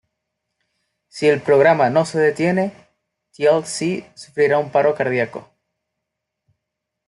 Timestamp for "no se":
1.91-2.17